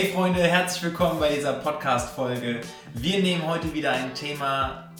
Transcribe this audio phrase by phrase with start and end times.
[0.00, 2.62] Hey Freunde, herzlich willkommen bei dieser Podcast-Folge.
[2.94, 4.90] Wir nehmen heute wieder ein Thema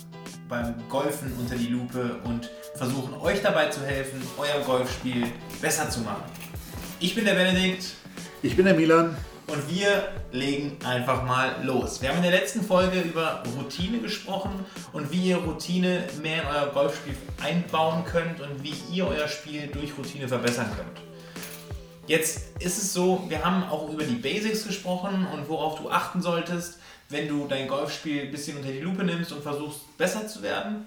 [0.46, 5.26] beim Golfen unter die Lupe und versuchen euch dabei zu helfen, euer Golfspiel
[5.62, 6.24] besser zu machen.
[6.98, 7.94] Ich bin der Benedikt.
[8.42, 9.16] Ich bin der Milan.
[9.46, 12.02] Und wir legen einfach mal los.
[12.02, 16.48] Wir haben in der letzten Folge über Routine gesprochen und wie ihr Routine mehr in
[16.48, 21.09] euer Golfspiel einbauen könnt und wie ihr euer Spiel durch Routine verbessern könnt.
[22.10, 26.20] Jetzt ist es so, wir haben auch über die Basics gesprochen und worauf du achten
[26.20, 30.42] solltest, wenn du dein Golfspiel ein bisschen unter die Lupe nimmst und versuchst besser zu
[30.42, 30.86] werden.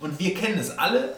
[0.00, 1.16] Und wir kennen es alle.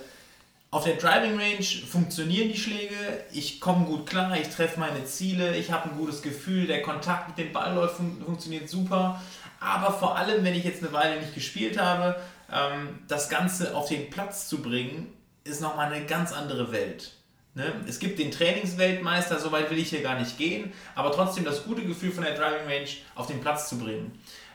[0.71, 2.95] Auf der Driving Range funktionieren die Schläge,
[3.33, 7.27] ich komme gut klar, ich treffe meine Ziele, ich habe ein gutes Gefühl, der Kontakt
[7.27, 9.21] mit dem Ball läuft, fun funktioniert super.
[9.59, 12.15] Aber vor allem, wenn ich jetzt eine Weile nicht gespielt habe,
[12.53, 17.16] ähm, das Ganze auf den Platz zu bringen, ist nochmal eine ganz andere Welt.
[17.57, 17.73] Ne?
[17.89, 21.65] Es gibt den Trainingsweltmeister, so weit will ich hier gar nicht gehen, aber trotzdem das
[21.65, 24.13] gute Gefühl von der Driving Range auf den Platz zu bringen.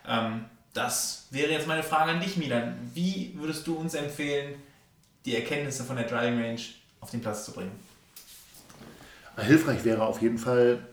[0.08, 2.76] Ähm, das wäre jetzt meine Frage an dich, Milan.
[2.94, 4.54] Wie würdest du uns empfehlen,
[5.26, 6.62] die Erkenntnisse von der Driving Range
[7.00, 7.72] auf den Platz zu bringen?
[9.36, 10.86] Hilfreich wäre auf jeden Fall,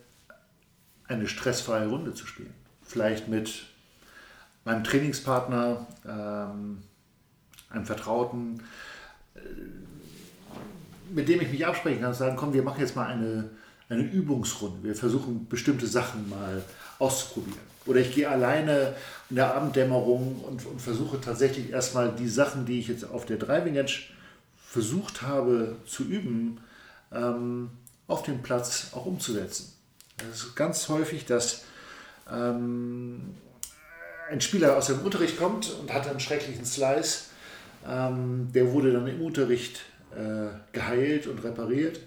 [1.09, 2.55] eine stressfreie Runde zu spielen.
[2.83, 3.67] Vielleicht mit
[4.65, 6.83] meinem Trainingspartner, ähm,
[7.69, 8.63] einem Vertrauten,
[11.11, 13.51] mit dem ich mich absprechen kann sagen, komm, wir machen jetzt mal eine,
[13.89, 14.83] eine Übungsrunde.
[14.83, 16.63] Wir versuchen bestimmte Sachen mal
[16.99, 17.69] auszuprobieren.
[17.87, 18.95] Oder ich gehe alleine
[19.31, 23.39] in der Abenddämmerung und, und versuche tatsächlich erstmal die Sachen, die ich jetzt auf der
[23.39, 24.05] Driving Edge
[24.67, 26.61] versucht habe zu üben,
[27.13, 27.71] ähm,
[28.07, 29.73] auf dem Platz auch umzusetzen.
[30.31, 31.65] Es ist ganz häufig, dass
[32.31, 33.35] ähm,
[34.31, 37.27] ein Spieler aus dem Unterricht kommt und hat einen schrecklichen Slice.
[37.89, 39.81] Ähm, der wurde dann im Unterricht
[40.15, 42.01] äh, geheilt und repariert.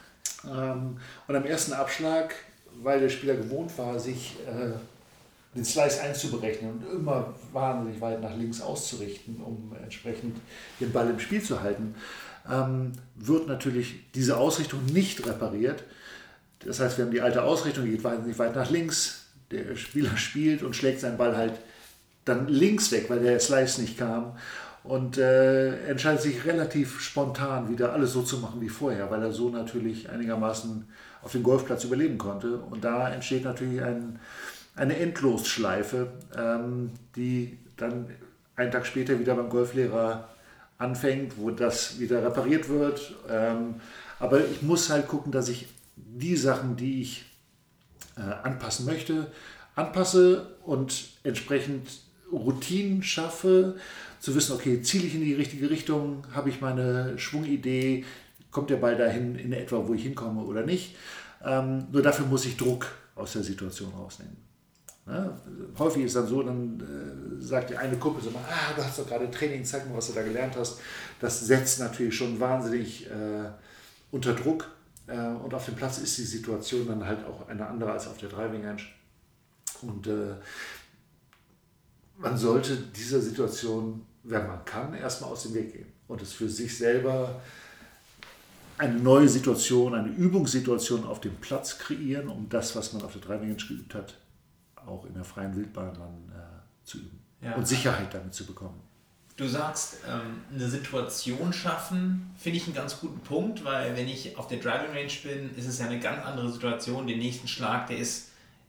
[0.44, 2.34] ähm, und am ersten Abschlag,
[2.82, 4.72] weil der Spieler gewohnt war, sich äh,
[5.54, 10.36] den Slice einzuberechnen und immer wahnsinnig weit nach links auszurichten, um entsprechend
[10.80, 11.94] den Ball im Spiel zu halten,
[12.50, 15.84] ähm, wird natürlich diese Ausrichtung nicht repariert.
[16.64, 19.26] Das heißt, wir haben die alte Ausrichtung, die geht wahnsinnig weit nach links.
[19.50, 21.54] Der Spieler spielt und schlägt seinen Ball halt
[22.24, 24.36] dann links weg, weil der Slice nicht kam
[24.84, 29.32] und äh, entscheidet sich relativ spontan wieder alles so zu machen wie vorher, weil er
[29.32, 30.88] so natürlich einigermaßen
[31.22, 32.58] auf dem Golfplatz überleben konnte.
[32.58, 34.18] Und da entsteht natürlich ein,
[34.76, 38.06] eine Endlosschleife, ähm, die dann
[38.56, 40.28] einen Tag später wieder beim Golflehrer
[40.78, 43.14] anfängt, wo das wieder repariert wird.
[43.28, 43.76] Ähm,
[44.18, 47.26] aber ich muss halt gucken, dass ich die Sachen, die ich
[48.16, 49.30] äh, anpassen möchte,
[49.74, 51.88] anpasse und entsprechend
[52.32, 53.76] Routinen schaffe,
[54.20, 58.04] zu wissen, okay, ziele ich in die richtige Richtung, habe ich meine Schwungidee,
[58.50, 60.96] kommt der Ball dahin in etwa, wo ich hinkomme oder nicht.
[61.44, 64.36] Ähm, nur dafür muss ich Druck aus der Situation rausnehmen.
[65.06, 65.38] Ja,
[65.78, 69.06] häufig ist dann so, dann äh, sagt die eine Kumpel so, ah, du hast doch
[69.06, 70.80] gerade Training, zeig mir, was du da gelernt hast.
[71.18, 73.48] Das setzt natürlich schon wahnsinnig äh,
[74.10, 74.70] unter Druck.
[75.06, 78.18] Äh, und auf dem Platz ist die Situation dann halt auch eine andere als auf
[78.18, 78.82] der Driving Range.
[79.80, 80.34] Und äh,
[82.18, 86.48] man sollte dieser Situation, wenn man kann, erstmal aus dem Weg gehen und es für
[86.48, 87.40] sich selber
[88.76, 93.20] eine neue Situation, eine Übungssituation auf dem Platz kreieren, um das, was man auf der
[93.20, 94.14] Driving Range geübt hat,
[94.76, 97.54] auch in der freien Wildbahn dann äh, zu üben ja.
[97.54, 98.80] und Sicherheit damit zu bekommen.
[99.36, 104.36] Du sagst, ähm, eine Situation schaffen, finde ich einen ganz guten Punkt, weil wenn ich
[104.36, 107.06] auf der Driving Range bin, ist es ja eine ganz andere Situation.
[107.06, 108.27] Den nächsten Schlag, der ist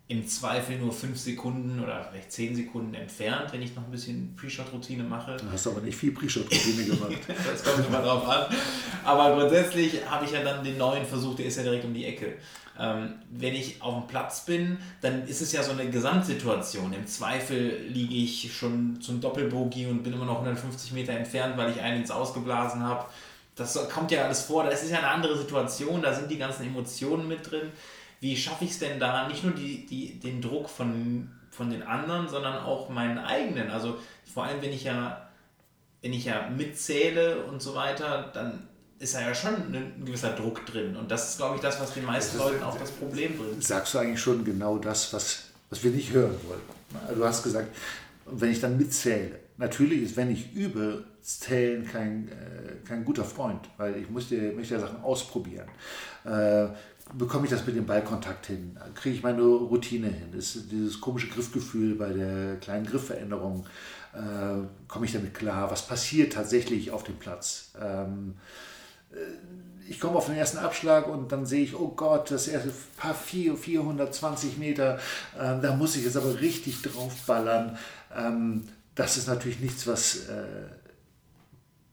[0.09, 4.35] im Zweifel nur 5 Sekunden oder vielleicht 10 Sekunden entfernt, wenn ich noch ein bisschen
[4.35, 5.37] Pre-Shot-Routine mache.
[5.37, 7.19] Du hast aber nicht viel Pre-Shot-Routine gemacht.
[7.27, 8.47] das kommt immer drauf an.
[9.05, 12.05] Aber grundsätzlich habe ich ja dann den neuen Versuch, der ist ja direkt um die
[12.05, 12.37] Ecke.
[12.79, 16.91] Ähm, wenn ich auf dem Platz bin, dann ist es ja so eine Gesamtsituation.
[16.91, 21.69] Im Zweifel liege ich schon zum Doppelbogie und bin immer noch 150 Meter entfernt, weil
[21.69, 23.05] ich einen ins Ausgeblasen habe.
[23.55, 24.63] Das kommt ja alles vor.
[24.63, 27.71] Das ist ja eine andere Situation, da sind die ganzen Emotionen mit drin
[28.19, 31.83] wie schaffe ich es denn da, nicht nur die, die, den Druck von, von den
[31.83, 33.69] anderen, sondern auch meinen eigenen.
[33.69, 33.97] Also
[34.33, 35.29] vor allem, wenn ich ja,
[36.01, 38.67] wenn ich ja mitzähle und so weiter, dann
[38.99, 40.95] ist da ja schon ein gewisser Druck drin.
[40.97, 43.63] Und das ist, glaube ich, das, was den meisten ist, Leuten auch das Problem bringt.
[43.63, 46.61] Sagst du eigentlich schon genau das, was, was wir nicht hören wollen?
[47.07, 47.69] Also du hast gesagt,
[48.25, 53.59] wenn ich dann mitzähle, natürlich ist, wenn ich übe, Zählen kein, äh, kein guter Freund,
[53.77, 55.67] weil ich möchte, möchte ja Sachen ausprobieren.
[57.09, 58.77] Äh, bekomme ich das mit dem Ballkontakt hin?
[58.95, 60.33] Kriege ich meine Routine hin?
[60.37, 63.65] Ist dieses komische Griffgefühl bei der kleinen Griffveränderung,
[64.13, 65.71] äh, komme ich damit klar?
[65.71, 67.71] Was passiert tatsächlich auf dem Platz?
[67.81, 68.35] Ähm,
[69.87, 73.15] ich komme auf den ersten Abschlag und dann sehe ich, oh Gott, das erste paar
[73.15, 74.99] 4, 420 Meter,
[75.37, 77.77] äh, da muss ich jetzt aber richtig draufballern.
[78.15, 80.43] Ähm, das ist natürlich nichts, was äh,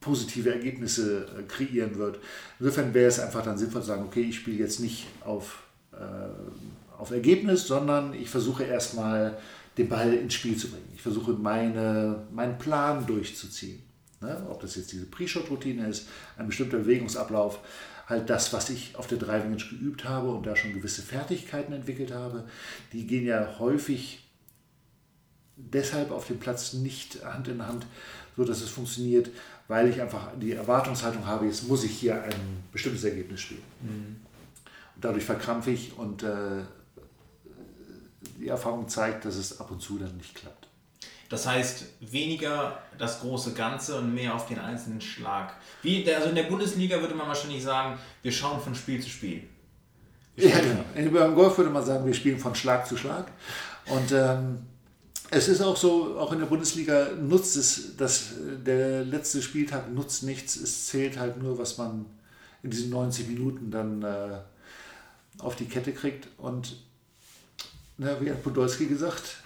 [0.06, 2.20] positive Ergebnisse äh, kreieren wird.
[2.60, 5.96] Insofern wäre es einfach dann sinnvoll zu sagen, okay, ich spiele jetzt nicht auf, äh,
[6.96, 9.36] auf Ergebnis, sondern ich versuche erstmal
[9.76, 10.88] den Ball ins Spiel zu bringen.
[10.94, 13.82] Ich versuche meine, meinen Plan durchzuziehen.
[14.20, 14.46] Ne?
[14.48, 17.58] Ob das jetzt diese Pre-Shot-Routine ist, ein bestimmter Bewegungsablauf,
[18.06, 21.72] halt das, was ich auf der Driving Range geübt habe und da schon gewisse Fertigkeiten
[21.72, 22.44] entwickelt habe,
[22.92, 24.20] die gehen ja häufig
[25.56, 27.86] deshalb auf dem Platz nicht Hand in Hand,
[28.36, 29.30] so dass es funktioniert,
[29.68, 33.62] weil ich einfach die Erwartungshaltung habe, jetzt muss ich hier ein bestimmtes Ergebnis spielen.
[33.80, 34.16] Mhm.
[34.94, 36.62] Und dadurch verkrampfe ich und äh,
[38.38, 40.68] die Erfahrung zeigt, dass es ab und zu dann nicht klappt.
[41.28, 45.54] Das heißt, weniger das große Ganze und mehr auf den einzelnen Schlag.
[45.82, 49.42] Wie, also in der Bundesliga würde man wahrscheinlich sagen, wir schauen von Spiel zu Spiel.
[50.36, 50.56] Ja,
[50.94, 51.10] genau.
[51.18, 53.32] Beim Golf würde man sagen, wir spielen von Schlag zu Schlag.
[53.86, 54.66] Und ähm,
[55.30, 58.34] es ist auch so, auch in der Bundesliga nutzt es, dass
[58.64, 60.56] der letzte Spieltag nutzt nichts.
[60.56, 62.06] Es zählt halt nur, was man
[62.62, 64.38] in diesen 90 Minuten dann äh,
[65.38, 66.28] auf die Kette kriegt.
[66.38, 66.76] Und
[67.98, 69.38] na, wie hat Podolski gesagt?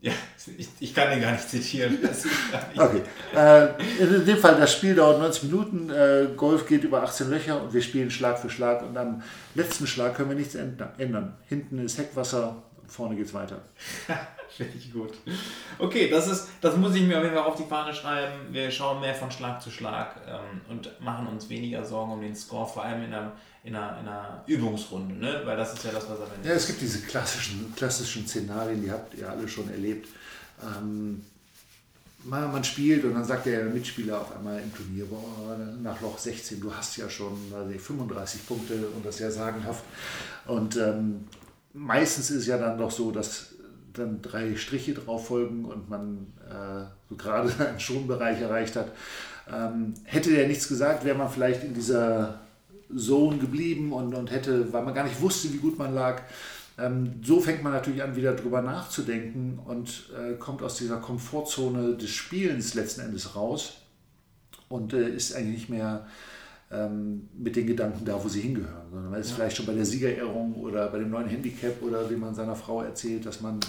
[0.00, 0.12] Ja,
[0.56, 1.98] ich, ich kann den gar nicht zitieren.
[2.00, 2.78] Nicht.
[2.78, 3.02] Okay.
[3.34, 3.68] Äh,
[3.98, 7.72] in dem Fall, das Spiel dauert 90 Minuten, äh, Golf geht über 18 Löcher und
[7.72, 9.22] wir spielen Schlag für Schlag und am
[9.54, 11.34] letzten Schlag können wir nichts ändern.
[11.48, 13.60] Hinten ist Heckwasser, vorne geht's weiter.
[14.58, 15.12] Ich gut.
[15.78, 18.32] Okay, das, ist, das muss ich mir auf jeden Fall auf die Fahne schreiben.
[18.52, 22.34] Wir schauen mehr von Schlag zu Schlag ähm, und machen uns weniger Sorgen um den
[22.34, 23.32] Score, vor allem in einer,
[23.64, 25.42] in einer, in einer Übungsrunde, ne?
[25.44, 28.82] weil das ist ja das, was am Ende Ja, es gibt diese klassischen, klassischen Szenarien,
[28.82, 30.08] die habt ihr alle schon erlebt.
[30.62, 31.22] Ähm,
[32.24, 36.18] man, man, spielt und dann sagt der Mitspieler auf einmal im Turnier, boah, nach Loch
[36.18, 39.84] 16, du hast ja schon also 35 Punkte und das ist ja sagenhaft.
[40.46, 41.26] Und ähm,
[41.76, 43.54] meistens ist ja dann doch so, dass
[43.92, 48.92] dann drei Striche drauf folgen und man äh, so gerade einen Schonbereich erreicht hat.
[49.52, 52.40] Ähm, hätte der nichts gesagt, wäre man vielleicht in dieser
[52.94, 56.22] Zone geblieben und, und hätte, weil man gar nicht wusste, wie gut man lag.
[56.78, 61.94] Ähm, so fängt man natürlich an, wieder drüber nachzudenken und äh, kommt aus dieser Komfortzone
[61.94, 63.78] des Spielens letzten Endes raus
[64.68, 66.06] und äh, ist eigentlich nicht mehr
[66.70, 69.36] ähm, mit den Gedanken da, wo sie hingehören, sondern man ist ja.
[69.36, 72.82] vielleicht schon bei der Siegerehrung oder bei dem neuen Handicap oder wie man seiner Frau
[72.82, 73.60] erzählt, dass man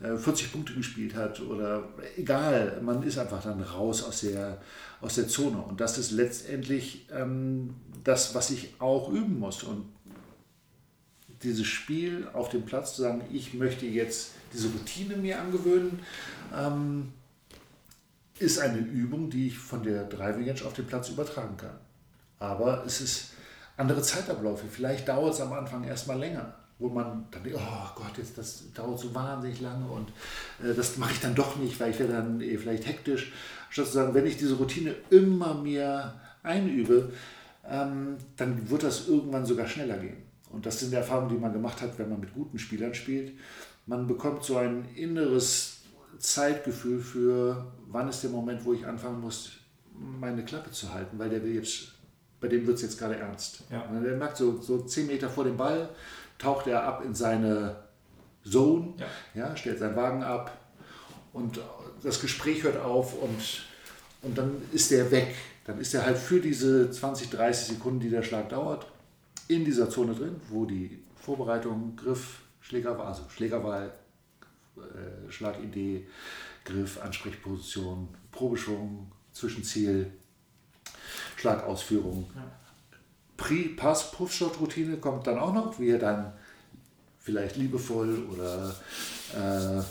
[0.00, 4.60] äh, 40 Punkte gespielt hat oder egal, man ist einfach dann raus aus der,
[5.00, 7.74] aus der Zone und das ist letztendlich ähm,
[8.04, 9.86] das, was ich auch üben muss und
[11.42, 16.00] dieses Spiel auf dem Platz zu sagen, ich möchte jetzt diese Routine mir angewöhnen,
[16.54, 17.12] ähm,
[18.38, 21.78] ist eine Übung, die ich von der Driving Edge auf den Platz übertragen kann.
[22.38, 23.30] Aber es ist
[23.76, 24.66] andere Zeitabläufe.
[24.70, 28.72] Vielleicht dauert es am Anfang erstmal länger, wo man dann denkt, oh Gott, jetzt, das
[28.72, 30.10] dauert so wahnsinnig lange und
[30.62, 33.32] äh, das mache ich dann doch nicht, weil ich werde dann eh vielleicht hektisch.
[33.70, 37.12] Statt zu sagen, wenn ich diese Routine immer mehr einübe,
[37.68, 40.22] ähm, dann wird das irgendwann sogar schneller gehen.
[40.50, 43.32] Und das sind Erfahrungen, die man gemacht hat, wenn man mit guten Spielern spielt.
[43.86, 45.80] Man bekommt so ein inneres
[46.18, 49.52] Zeitgefühl für, wann ist der Moment, wo ich anfangen muss,
[49.92, 51.95] meine Klappe zu halten, weil der will jetzt
[52.46, 53.64] bei dem wird es jetzt gerade ernst.
[53.70, 53.84] Ja.
[54.00, 55.88] Der merkt so, so zehn Meter vor dem Ball,
[56.38, 57.74] taucht er ab in seine
[58.48, 58.94] Zone,
[59.34, 59.48] ja.
[59.48, 59.56] ja.
[59.56, 60.56] stellt seinen Wagen ab
[61.32, 61.58] und
[62.04, 63.64] das Gespräch hört auf und,
[64.22, 65.34] und dann ist er weg.
[65.64, 68.86] Dann ist er halt für diese 20, 30 Sekunden, die der Schlag dauert,
[69.48, 73.92] in dieser Zone drin, wo die Vorbereitung, Griff, Schlägerwahl, also Schlägerwahl,
[74.76, 76.06] äh, Schlagidee,
[76.64, 80.12] Griff, Ansprechposition, Probeschwung, Zwischenziel,
[81.36, 82.30] Schlagausführung.
[82.34, 82.42] Ja.
[83.36, 86.32] Pre-Pass-Puffshot-Routine kommt dann auch noch, wie er dann
[87.20, 88.74] vielleicht liebevoll oder
[89.34, 89.82] äh,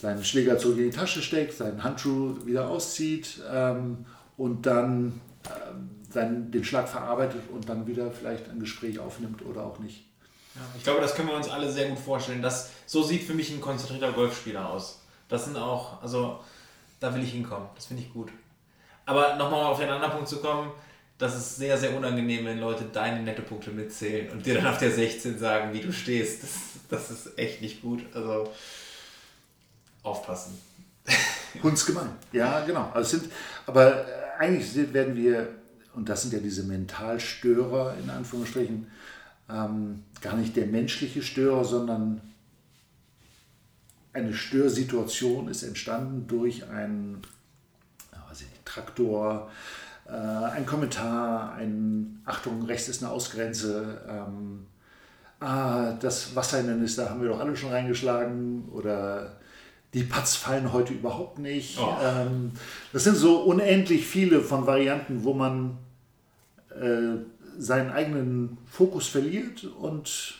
[0.00, 6.12] seinen Schläger zurück in die Tasche steckt, seinen Handschuh wieder auszieht ähm, und dann äh,
[6.12, 10.04] seinen, den Schlag verarbeitet und dann wieder vielleicht ein Gespräch aufnimmt oder auch nicht.
[10.54, 12.42] Ja, ich glaube, das können wir uns alle sehr gut vorstellen.
[12.42, 15.00] Das, so sieht für mich ein konzentrierter Golfspieler aus.
[15.28, 16.40] Das sind auch, also
[16.98, 17.68] da will ich hinkommen.
[17.74, 18.30] Das finde ich gut.
[19.10, 20.70] Aber nochmal auf den anderen Punkt zu kommen,
[21.18, 24.92] das ist sehr, sehr unangenehm, wenn Leute deine Nettopunkte mitzählen und dir dann auf der
[24.92, 26.44] 16 sagen, wie du stehst.
[26.44, 26.50] Das,
[26.88, 28.04] das ist echt nicht gut.
[28.14, 28.52] Also
[30.04, 30.56] aufpassen.
[31.62, 32.10] Hundsgemein.
[32.30, 32.88] Ja, genau.
[32.94, 33.32] Also sind,
[33.66, 34.06] aber
[34.38, 35.48] eigentlich werden wir,
[35.96, 38.86] und das sind ja diese Mentalstörer in Anführungsstrichen,
[39.50, 42.20] ähm, gar nicht der menschliche Störer, sondern
[44.12, 47.22] eine Störsituation ist entstanden durch einen
[48.64, 49.50] Traktor,
[50.06, 54.66] äh, ein Kommentar, ein Achtung, rechts ist eine Ausgrenze, ähm,
[55.40, 59.36] ah, das Wasserhindernis, da haben wir doch alle schon reingeschlagen oder
[59.94, 61.78] die Putts fallen heute überhaupt nicht.
[61.80, 61.96] Oh.
[62.02, 62.52] Ähm,
[62.92, 65.78] das sind so unendlich viele von Varianten, wo man
[66.70, 67.18] äh,
[67.58, 70.34] seinen eigenen Fokus verliert und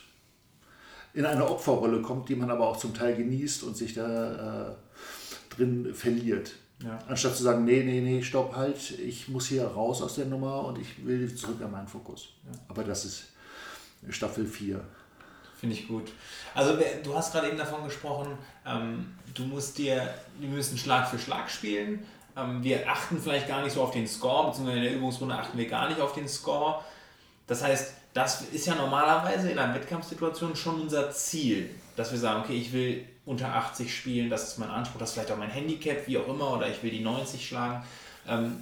[1.13, 5.55] in eine Opferrolle kommt, die man aber auch zum Teil genießt und sich da äh,
[5.55, 6.53] drin verliert.
[6.83, 6.99] Ja.
[7.07, 10.65] Anstatt zu sagen, nee, nee, nee, stopp, halt, ich muss hier raus aus der Nummer
[10.65, 12.29] und ich will zurück an meinen Fokus.
[12.45, 12.59] Ja.
[12.67, 13.25] Aber das ist
[14.09, 14.81] Staffel 4.
[15.59, 16.11] Finde ich gut.
[16.55, 18.35] Also du hast gerade eben davon gesprochen,
[18.65, 22.03] ähm, du musst dir, wir müssen Schlag für Schlag spielen.
[22.35, 25.57] Ähm, wir achten vielleicht gar nicht so auf den Score, beziehungsweise in der Übungsrunde achten
[25.57, 26.81] wir gar nicht auf den Score.
[27.45, 32.41] Das heißt, das ist ja normalerweise in einer Wettkampfsituation schon unser Ziel, dass wir sagen,
[32.41, 35.49] okay, ich will unter 80 spielen, das ist mein Anspruch, das ist vielleicht auch mein
[35.49, 37.83] Handicap, wie auch immer, oder ich will die 90 schlagen.
[38.27, 38.57] Ähm,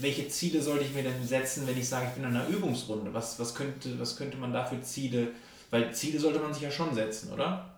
[0.00, 3.12] welche Ziele sollte ich mir denn setzen, wenn ich sage, ich bin in einer Übungsrunde?
[3.14, 5.28] Was, was, könnte, was könnte man da für Ziele?
[5.70, 7.70] Weil Ziele sollte man sich ja schon setzen, oder?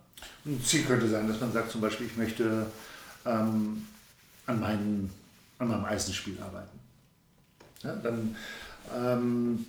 [0.45, 2.65] Ein Ziel könnte sein, dass man sagt zum Beispiel, ich möchte
[3.25, 3.87] ähm,
[4.45, 5.13] an, meinen,
[5.59, 6.79] an meinem Eisenspiel arbeiten.
[7.83, 8.35] Ja, dann
[8.95, 9.65] ähm,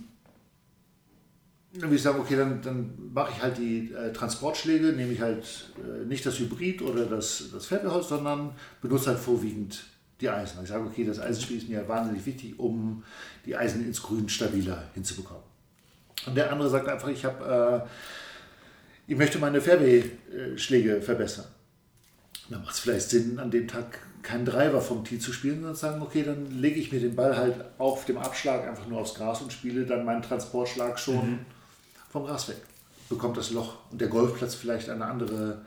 [1.73, 5.71] würde ich sagen, okay, dann, dann mache ich halt die äh, Transportschläge, nehme ich halt
[5.77, 8.51] äh, nicht das Hybrid oder das, das Federholz, sondern
[8.81, 9.83] benutze halt vorwiegend
[10.21, 10.59] die Eisen.
[10.61, 13.03] Ich sage, okay, das Eisenspiel ist mir wahnsinnig wichtig, um
[13.45, 15.43] die Eisen ins Grün stabiler hinzubekommen.
[16.27, 21.45] Und der andere sagt einfach, ich habe, äh, ich möchte meine Fairway-Schläge verbessern.
[22.49, 25.75] Dann macht es vielleicht Sinn, an dem Tag keinen Driver vom Tee zu spielen, sondern
[25.75, 29.01] zu sagen, okay, dann lege ich mir den Ball halt auf dem Abschlag einfach nur
[29.01, 31.39] aufs Gras und spiele dann meinen Transportschlag schon mhm.
[32.13, 32.57] Vom Gras weg.
[33.09, 35.61] Bekommt das Loch und der Golfplatz vielleicht eine andere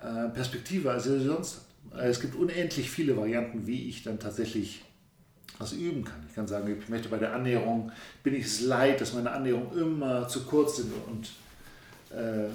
[0.00, 2.04] äh, Perspektive, als er sonst hat.
[2.04, 4.84] Es gibt unendlich viele Varianten, wie ich dann tatsächlich
[5.58, 6.22] was üben kann.
[6.28, 7.90] Ich kann sagen, ich möchte bei der Annäherung,
[8.22, 11.30] bin ich es leid, dass meine Annäherungen immer zu kurz sind und
[12.14, 12.48] äh,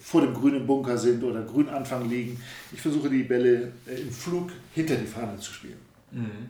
[0.00, 2.38] vor dem grünen Bunker sind oder grün Anfang liegen.
[2.72, 5.78] Ich versuche die Bälle äh, im Flug hinter die Fahne zu spielen.
[6.10, 6.48] Mhm.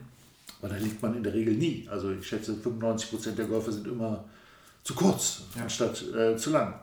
[0.59, 1.87] Aber da liegt man in der Regel nie.
[1.89, 4.25] Also ich schätze, 95% der Golfer sind immer
[4.87, 5.63] zu kurz ja.
[5.63, 6.79] anstatt äh, zu lang.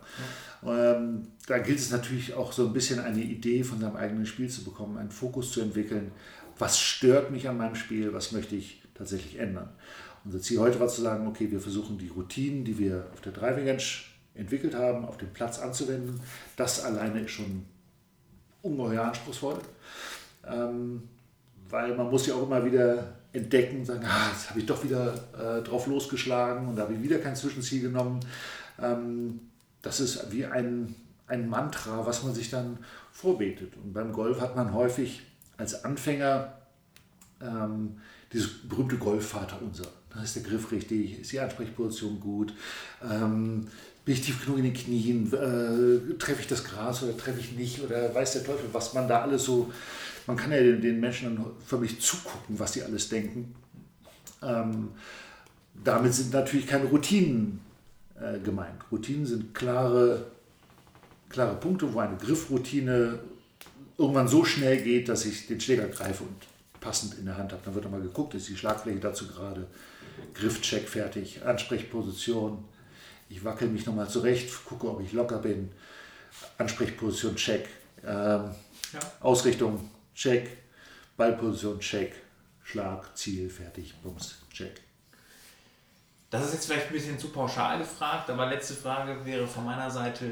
[0.63, 0.93] Ja.
[0.97, 4.51] Ähm, da gilt es natürlich auch so ein bisschen eine Idee von seinem eigenen Spiel
[4.51, 6.13] zu bekommen, einen Fokus zu entwickeln.
[6.59, 8.13] Was stört mich an meinem Spiel?
[8.13, 9.71] Was möchte ich tatsächlich ändern.
[10.25, 13.33] Unser Ziel heute war zu sagen, okay, wir versuchen die Routinen, die wir auf der
[13.33, 13.83] Driving Range
[14.35, 16.21] entwickelt haben, auf dem Platz anzuwenden.
[16.57, 17.65] Das alleine ist schon
[18.63, 19.59] ungeheuer anspruchsvoll,
[20.47, 21.03] ähm,
[21.71, 24.83] weil man muss ja auch immer wieder entdecken und sagen, ah, jetzt habe ich doch
[24.83, 28.21] wieder äh, drauf losgeschlagen und da habe ich wieder kein Zwischenziel genommen.
[28.81, 29.41] Ähm,
[29.83, 30.95] das ist wie ein,
[31.27, 32.79] ein Mantra, was man sich dann
[33.13, 33.75] vorbetet.
[33.77, 35.23] Und beim Golf hat man häufig
[35.57, 36.55] als Anfänger
[37.43, 37.97] ähm,
[38.33, 39.87] dieses berühmte Golfvater unser.
[40.13, 42.55] Da ist der Griff richtig, ist die Ansprechposition gut,
[43.03, 43.67] ähm,
[44.05, 47.53] bin ich tief genug in den Knien, äh, treffe ich das Gras oder treffe ich
[47.53, 49.73] nicht oder weiß der Teufel, was man da alles so,
[50.27, 53.55] man kann ja den, den Menschen dann förmlich zugucken, was die alles denken.
[54.43, 54.91] Ähm,
[55.83, 57.61] damit sind natürlich keine Routinen
[58.21, 58.81] äh, gemeint.
[58.91, 60.27] Routinen sind klare,
[61.29, 63.19] klare Punkte, wo eine Griffroutine
[63.99, 67.63] irgendwann so schnell geht, dass ich den Schläger greife und passend in der Hand habe.
[67.65, 69.67] Dann wird nochmal geguckt, ist die Schlagfläche dazu gerade,
[70.35, 72.65] Griffcheck fertig, Ansprechposition.
[73.29, 75.71] Ich wackel mich nochmal zurecht, gucke, ob ich locker bin.
[76.59, 77.67] Ansprechposition, check.
[78.05, 78.51] Ähm,
[78.93, 79.01] ja.
[79.21, 80.49] Ausrichtung, check.
[81.17, 82.15] Ballposition, check.
[82.63, 84.81] Schlag, Ziel, fertig, Bums, check.
[86.31, 89.91] Das ist jetzt vielleicht ein bisschen zu pauschal gefragt, aber letzte Frage wäre von meiner
[89.91, 90.25] Seite,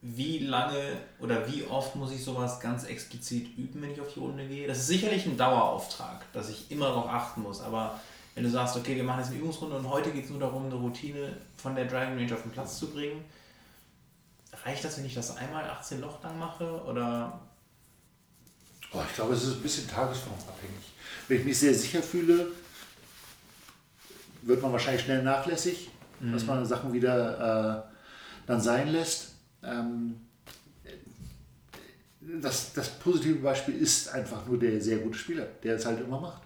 [0.00, 4.20] wie lange oder wie oft muss ich sowas ganz explizit üben, wenn ich auf die
[4.20, 4.66] Runde gehe?
[4.66, 7.60] Das ist sicherlich ein Dauerauftrag, dass ich immer darauf achten muss.
[7.60, 8.00] Aber
[8.34, 10.66] wenn du sagst, okay, wir machen jetzt eine Übungsrunde und heute geht es nur darum,
[10.66, 13.24] eine Routine von der Driving Range auf den Platz zu bringen,
[14.64, 16.82] reicht das, wenn ich das einmal 18 Loch lang mache?
[16.84, 17.38] Oder?
[18.92, 20.92] Oh, ich glaube, es ist ein bisschen tagesformabhängig.
[21.28, 22.48] Wenn ich mich sehr sicher fühle,
[24.42, 26.32] wird man wahrscheinlich schnell nachlässig, mhm.
[26.32, 29.34] dass man Sachen wieder äh, dann sein lässt.
[29.62, 30.16] Ähm,
[32.20, 36.20] das, das positive Beispiel ist einfach nur der sehr gute Spieler, der es halt immer
[36.20, 36.42] macht.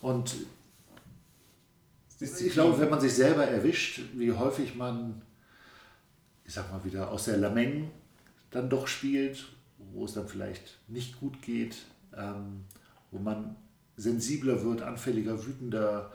[0.00, 0.34] Und
[2.20, 5.22] ich glaube, wenn man sich selber erwischt, wie häufig man,
[6.44, 7.90] ich sag mal wieder, aus der Lameng
[8.50, 9.44] dann doch spielt,
[9.78, 11.76] wo es dann vielleicht nicht gut geht,
[12.16, 12.64] ähm,
[13.10, 13.56] wo man
[13.96, 16.12] sensibler wird, anfälliger, wütender,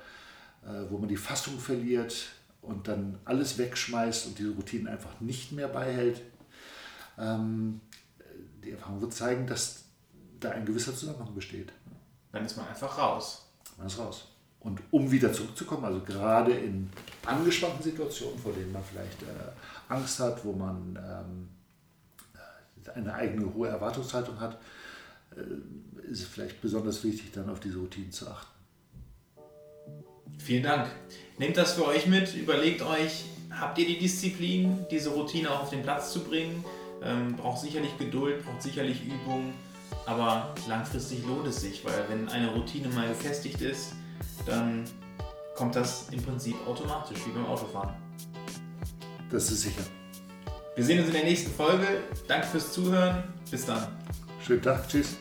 [0.64, 5.52] äh, wo man die Fassung verliert, und dann alles wegschmeißt und diese Routinen einfach nicht
[5.52, 6.22] mehr beihält,
[7.18, 7.82] ähm,
[8.64, 9.84] die Erfahrung wird zeigen, dass
[10.40, 11.72] da ein gewisser Zusammenhang besteht.
[12.32, 13.48] Dann ist man einfach raus.
[13.78, 14.28] Man ist raus.
[14.60, 16.90] Und um wieder zurückzukommen, also gerade in
[17.26, 19.26] angespannten Situationen, vor denen man vielleicht äh,
[19.90, 21.50] Angst hat, wo man ähm,
[22.90, 24.60] eine eigene hohe Erwartungshaltung hat,
[25.36, 28.52] äh, ist es vielleicht besonders wichtig, dann auf diese Routinen zu achten.
[30.38, 30.90] Vielen Dank.
[31.38, 35.70] Nehmt das für euch mit, überlegt euch, habt ihr die Disziplin, diese Routine auch auf
[35.70, 36.64] den Platz zu bringen?
[37.04, 39.54] Ähm, braucht sicherlich Geduld, braucht sicherlich Übung,
[40.06, 43.94] aber langfristig lohnt es sich, weil wenn eine Routine mal gefestigt ist,
[44.46, 44.86] dann
[45.56, 47.96] kommt das im Prinzip automatisch, wie beim Autofahren.
[49.32, 49.84] Das ist sicher.
[50.76, 51.86] Wir sehen uns in der nächsten Folge.
[52.28, 53.24] Danke fürs Zuhören.
[53.50, 53.88] Bis dann.
[54.46, 54.88] Schönen Tag.
[54.88, 55.18] Tschüss.